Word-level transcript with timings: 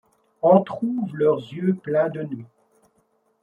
Entr'ouvrent 0.41 1.15
leurs 1.15 1.37
yeux 1.53 1.75
pleins 1.75 2.09
de 2.09 2.23
nuit; 2.23 2.47